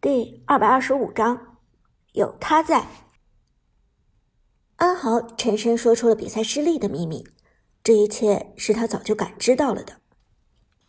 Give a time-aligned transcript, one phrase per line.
[0.00, 1.56] 第二百二十五章，
[2.12, 2.86] 有他在。
[4.76, 7.26] 阿豪沉声说出了比赛失利的秘密，
[7.82, 9.94] 这一切是他早就感知到了的。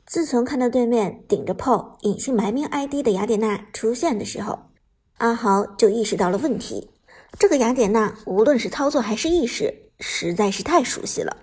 [0.06, 4.68] 自从看到对面顶着炮隐姓埋名 ID 的雅典娜出现的时候，
[5.18, 6.92] 阿豪就意识到了问题。
[7.40, 11.36] 这个雅典娜无论是操作还是意识，实在是太熟悉了。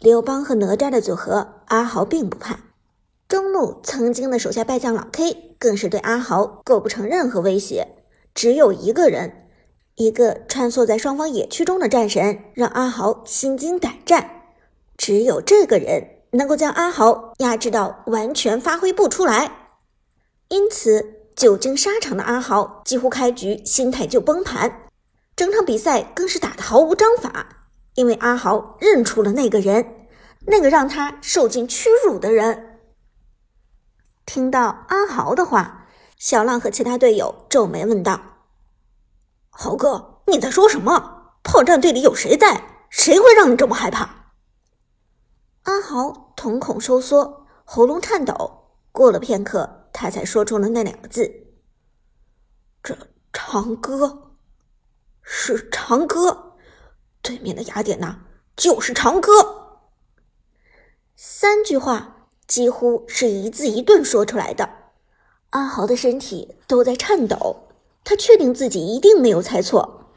[0.00, 2.58] 刘邦和哪吒的组合，阿豪并不怕。
[3.32, 7.88] 中路曾经的手下败将老 K 更是对阿豪构不成任何威胁，
[8.34, 9.46] 只有一个人，
[9.94, 14.42] 一个穿梭在双方野区中的战神，让阿豪心惊胆战。
[14.98, 19.70] 只有这个人能够将阿豪压制到完全发挥不出来，
[20.48, 24.90] 因此久经沙场的阿豪几乎开局心态就崩盘，
[25.34, 29.86] 整场比赛更是打得毫无章法，因为阿豪认出了那个人，
[30.48, 32.68] 那个让他受尽屈辱的人。
[34.24, 35.86] 听到阿豪的话，
[36.16, 38.20] 小浪和其他队友皱眉问道
[39.50, 41.34] ：“豪哥，你在说什么？
[41.42, 42.86] 炮战队里有谁在？
[42.88, 44.30] 谁会让你这么害怕？”
[45.64, 51.48] 阿豪瞳孔收缩，喉咙颤抖，过了片刻，他才说出了那两个字
[52.82, 52.96] ：“这
[53.32, 54.36] 长歌，
[55.22, 56.54] 是长歌，
[57.20, 58.24] 对面的雅典娜
[58.56, 59.80] 就是长歌。”
[61.16, 62.11] 三句话。
[62.52, 64.68] 几乎是一字一顿说出来的，
[65.52, 67.68] 阿豪的身体都在颤抖。
[68.04, 70.10] 他确定自己一定没有猜错，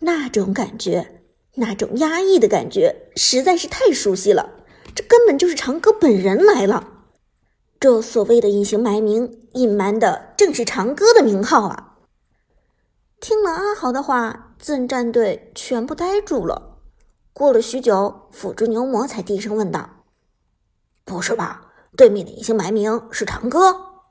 [0.00, 1.22] 那种感觉，
[1.54, 4.64] 那种压抑的感觉，实在是太熟悉了。
[4.96, 7.04] 这根本就是长歌本人来了。
[7.78, 11.98] 这所谓的隐姓埋名，隐瞒的正是长歌的名号啊！
[13.20, 16.80] 听了阿豪的话，自战队全部呆住了。
[17.32, 19.88] 过了许久，辅助牛魔才低声问道
[21.06, 21.62] ：“不是吧？”
[21.96, 24.02] 对面的隐姓埋名是长歌，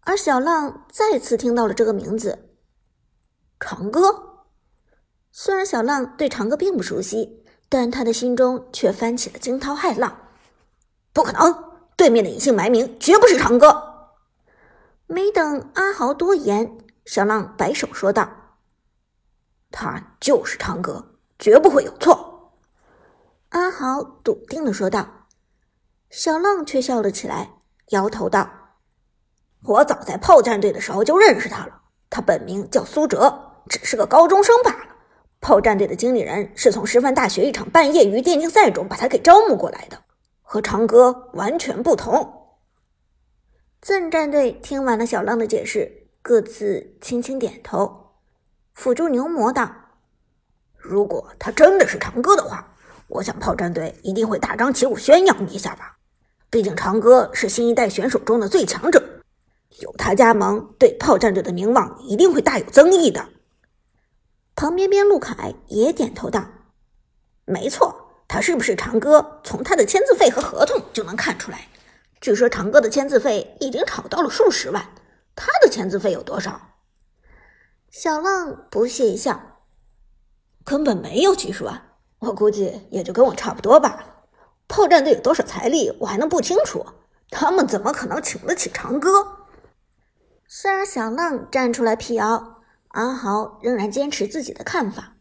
[0.00, 2.50] 而小浪再次听到了这个名字
[3.60, 4.42] “长歌”。
[5.30, 10.18] 虽然小浪对长歌并不熟悉，但他的心中却翻起了惊涛骇浪。
[11.12, 11.64] 不可能，
[11.96, 14.10] 对面的隐姓埋名绝不是长歌。
[15.06, 18.28] 没等阿豪多言，小浪摆手说道
[19.70, 22.54] ：“他就是长歌，绝不会有错。”
[23.50, 25.27] 阿豪笃定的说道。
[26.10, 27.50] 小浪却笑了起来，
[27.90, 28.48] 摇头道
[29.64, 31.82] ：“我早在炮战队的时候就认识他了。
[32.08, 34.96] 他本名叫苏哲，只是个高中生罢了。
[35.40, 40.02] 炮战队的经理人是从师范大学一场半业余电竞赛中把他给招募过来的，
[40.42, 42.56] 和长歌完全不同。”
[43.82, 48.14] 赠战队听完了小浪的解释，各自轻轻点头。
[48.72, 49.70] 辅助牛魔道
[50.74, 52.74] ：“如果他真的是长歌的话，
[53.08, 55.96] 我想炮战队一定会大张旗鼓宣扬一下吧。”
[56.50, 59.02] 毕竟长歌是新一代选手中的最强者，
[59.80, 63.28] 有他加盟，对炮战队的名望一定会大有增益的。
[64.56, 66.46] 旁边边陆凯也点头道
[67.44, 67.94] ：“没错，
[68.26, 71.68] 他是不是长歌，从他的签字费和合同就能看出来。
[72.20, 74.88] 据说长歌的签字费已经炒到了数十万，
[75.36, 76.60] 他的签字费有多少？”
[77.90, 79.58] 小浪不屑一笑
[80.64, 84.14] ：“根本没有几十万，我估计也就跟我差不多罢了。”
[84.68, 86.84] 炮战队有多少财力，我还能不清楚？
[87.30, 89.10] 他们怎么可能请得起长歌？
[90.46, 95.16] 虽然小浪站出来辟谣，阿豪仍然坚持自己的看法。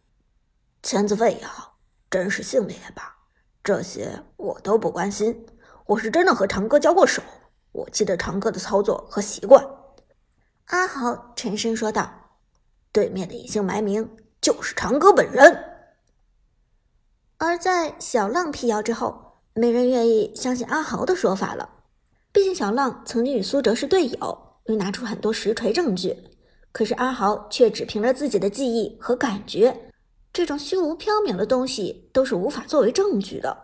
[0.84, 1.78] 签字费也好，
[2.10, 3.16] 真实性的也罢，
[3.64, 5.48] 这些我都不关心。
[5.86, 7.22] 我是真的和长歌交过手，
[7.72, 9.66] 我记得长歌的操作和习惯。
[10.66, 12.10] 阿豪沉声说道
[12.92, 15.64] ：“对面的隐姓埋名就是长歌本人。”
[17.40, 19.27] 而在小浪辟谣之后。
[19.58, 21.68] 没人愿意相信阿豪的说法了，
[22.32, 26.16] 毕竟小浪曾经与苏哲是队友，并拿出很多实锤证据。
[26.72, 29.92] 可是阿豪却只凭着自己的记忆和感觉，
[30.32, 33.58] 这种虚无缥缈的东西都是无法作为证据的。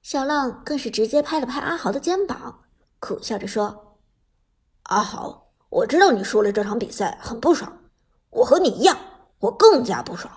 [0.00, 2.60] 小浪更是直接拍了拍阿豪的肩膀，
[2.98, 3.98] 苦笑着说
[4.88, 7.70] ：“阿豪，我知道你输了这场比赛很不爽，
[8.30, 8.96] 我和你一样，
[9.40, 10.32] 我更加不爽。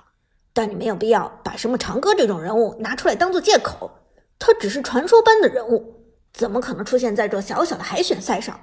[0.51, 3.89] 但你没有必要把什么长歌这种人物拿出来当做借口。”
[4.43, 6.03] 他只是传说般的人物，
[6.33, 8.59] 怎么可能出现在这小小的海选赛上？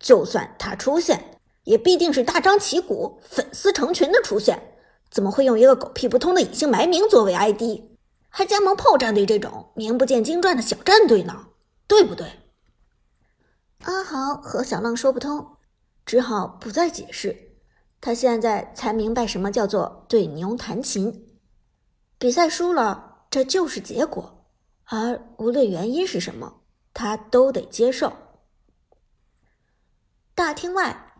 [0.00, 4.74] 就算他出现，也必定是大张旗鼓、粉丝成群的出现。
[5.08, 7.62] 怎么会用一个狗屁不通的隐姓埋名作为 ID，
[8.28, 11.46] 还加盟炮战队这种名不见经传的小战队呢？
[11.86, 12.26] 对不对？
[13.84, 15.58] 阿豪和小浪说不通，
[16.04, 17.52] 只好不再解释。
[18.00, 21.38] 他现在才明白什么叫做对牛弹琴。
[22.18, 24.43] 比赛输了，这就是结果。
[24.86, 26.60] 而无论原因是什么，
[26.92, 28.12] 他都得接受。
[30.34, 31.14] 大厅外，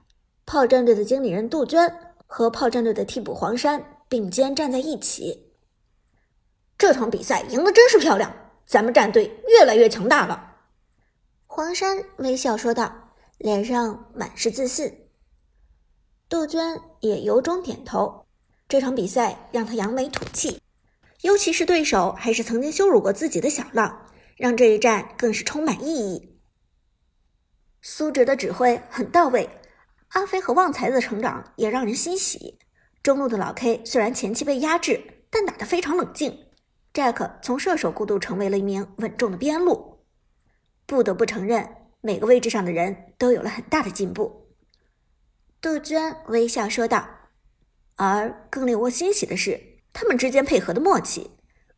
[0.45, 1.93] 炮战队的经理人杜鹃
[2.27, 5.55] 和炮战队的替补黄山并肩站在一起。
[6.77, 8.35] 这场比赛赢得真是漂亮，
[8.67, 10.57] 咱们战队越来越强大了。
[11.47, 12.93] 黄山微笑说道，
[13.39, 15.09] 脸上满是自信。
[16.29, 18.27] 杜鹃也由衷点头。
[18.67, 20.61] 这场比赛让他扬眉吐气，
[21.25, 26.39] 尤其是对手还是曾经羞辱过自己的小浪，让这一战更是充满意义。
[27.81, 29.49] 苏哲的指挥很到位，
[30.09, 32.59] 阿飞和旺财的成长也让人欣喜。
[33.03, 36.39] 中路的老 K 虽然前期被压制，但打得非常冷静。
[36.93, 40.05] Jack 从射手过渡成为了一名稳重的边路。
[40.85, 41.67] 不得不承认，
[42.03, 44.55] 每个位置上的人都有了很大的进步。
[45.63, 47.09] 杜鹃微笑说道。
[47.97, 51.31] 而更令我欣喜的是，他们之间配合的默契。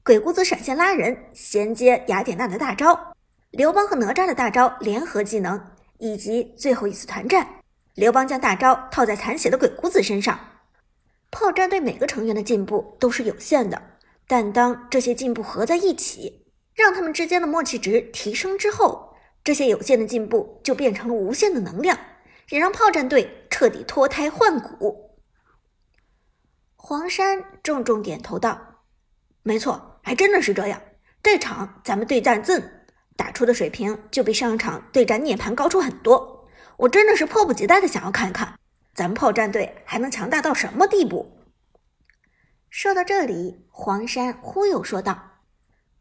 [0.02, 3.12] 鬼谷子闪现拉人，衔接雅典娜的大招；
[3.50, 5.60] 刘邦和哪吒的大招联合技能，
[5.98, 7.46] 以及最后一次团战，
[7.94, 10.38] 刘邦将大招套在残血的鬼谷子身上。
[11.30, 13.82] 炮战队每个成员的进步都是有限的，
[14.26, 19.14] 但当这些进步合在一起，让他们之间的默契值提升之后，
[19.44, 21.98] 这些有限的进步就变成了无限的能量，
[22.50, 25.05] 也让炮战队彻底脱胎换骨。
[26.88, 28.84] 黄山重重点头道
[29.42, 30.80] ：“没错，还真的是这样。
[31.20, 32.86] 这场咱们对战朕
[33.16, 36.48] 打出的水平，就比上一场对战涅槃高出很多。
[36.76, 38.56] 我真的是迫不及待的想要看看，
[38.94, 41.36] 咱们炮战队还能强大到什么地步。”
[42.70, 45.40] 说到这里，黄山忽悠说道：“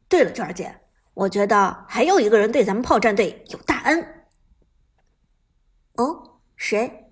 [0.07, 0.81] 对了，娟儿姐，
[1.15, 4.27] 我觉得还有一个人对咱们炮战队有大恩。”
[5.97, 7.11] 哦，谁？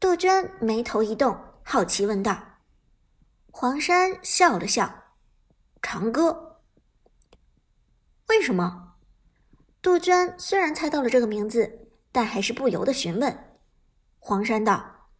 [0.00, 2.48] 杜鹃眉头一动，好奇问道。
[3.54, 5.12] 黄山笑了笑，
[5.82, 6.56] 长歌。
[8.28, 8.94] 为什么？
[9.82, 13.58] 杜鹃虽然猜到了这个名字，但还是不由得询问。
[14.18, 15.10] 黄山道：“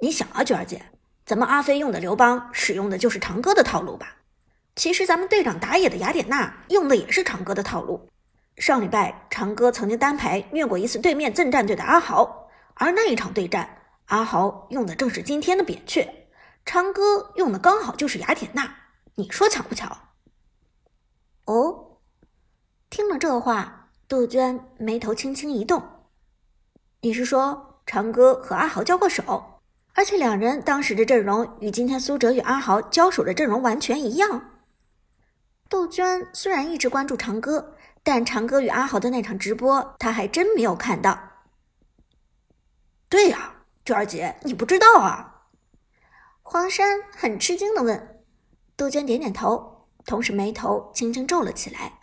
[0.00, 0.82] 你想啊，娟儿姐，
[1.26, 4.16] 咱们阿飞用的刘邦使用的就是长歌的套路吧？
[4.74, 8.08] 其实咱们队长打野的雅典娜用的也是长歌的套路。
[8.56, 16.08] 上礼拜长歌曾经单排虐过一次对面镇战队的阿豪，而那一场对战，阿豪用的正是今天的扁鹊。”
[16.64, 18.74] 长歌用的刚好就是雅典娜，
[19.16, 19.96] 你说巧不巧？
[21.46, 21.98] 哦，
[22.88, 25.82] 听了这话，杜鹃眉头轻轻一动。
[27.00, 29.60] 你是说长歌和阿豪交过手，
[29.94, 34.50] 而且两人当时的阵容与今天苏哲与阿豪交手的阵容完全一样？
[35.68, 41.18] 杜鹃虽然一直关注长歌，但长歌与阿豪的那场直播，她还真没有看到。
[43.08, 45.31] 对呀，娟儿姐，你不知道啊？
[46.52, 48.22] 黄山很吃惊的问
[48.76, 52.00] ：“杜鹃点点头，同时眉头轻轻皱了起来，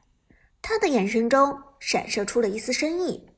[0.60, 3.30] 他的眼神中闪射出了一丝深意。”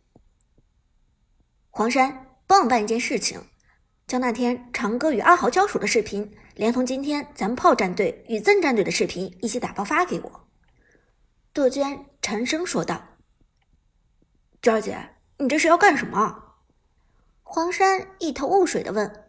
[1.70, 3.44] 黄山，帮我办一件事情，
[4.08, 10.48] 将那天长歌与阿豪交手的视频，连同今天咱们炮战队与赠战队的视频一起打包发给我。”
[11.54, 13.18] 杜鹃沉声说道。
[14.64, 16.56] “娟儿姐，你这是要干什么？”
[17.44, 19.21] 黄山一头雾水的问。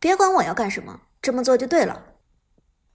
[0.00, 2.14] 别管我要干什么，这么做就对了。”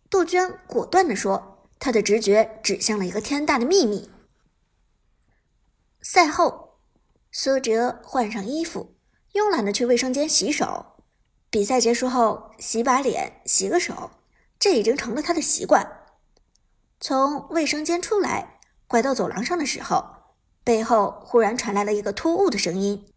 [0.09, 4.09] 杜鹃果断地说，她的直觉指向了一个天大的秘密。
[6.01, 6.79] 赛后，
[7.31, 8.95] 苏哲换上衣服，
[9.33, 10.97] 慵懒的去卫生间洗手。
[11.49, 14.11] 比赛结束后，洗把脸，洗个手，
[14.59, 16.03] 这已经成了他的习惯。
[16.99, 20.05] 从卫生间出来，拐到走廊上的时候，
[20.63, 23.07] 背后忽然传来了一个突兀的声音：“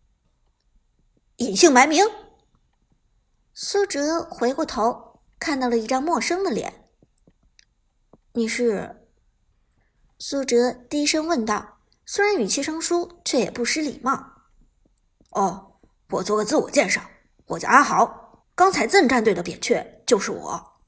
[1.39, 2.05] 隐姓埋名。”
[3.61, 6.89] 苏哲回过头，看到了一张陌生的脸。
[8.35, 9.05] 你是？
[10.17, 14.45] 苏哲低声问道，虽然语气生疏，却也不失礼貌。
[15.31, 17.03] 哦，我做个自我介绍，
[17.47, 20.79] 我叫阿豪，刚才赠战队的扁鹊就是我。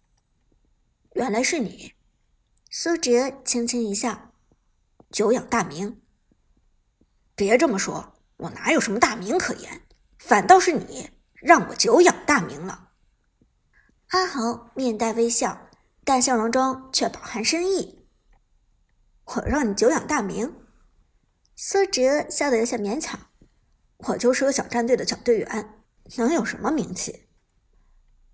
[1.14, 1.94] 原来是你。
[2.70, 4.30] 苏哲轻轻一笑，
[5.10, 6.00] 久仰大名。
[7.34, 9.82] 别这么说，我哪有什么大名可言，
[10.18, 11.10] 反倒是你。
[11.40, 12.88] 让我久仰大名了。
[14.08, 15.68] 阿豪面带微笑，
[16.04, 18.06] 但笑容中却饱含深意。
[19.24, 20.54] 我让你久仰大名？
[21.56, 23.20] 苏哲笑得有些勉强。
[23.98, 25.82] 我就是个小战队的小队员，
[26.16, 27.28] 能有什么名气？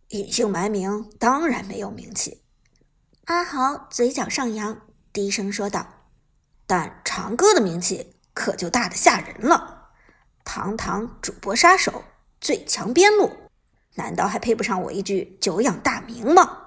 [0.09, 2.45] 隐姓埋名，当然没有名气。
[3.25, 6.09] 阿豪嘴角上扬，低声说道
[6.67, 9.91] ：“但长歌的名气可就大的吓人了，
[10.45, 12.05] 堂堂主播杀手。”
[12.41, 13.31] 最强边路，
[13.95, 16.66] 难道还配不上我一句久仰大名吗？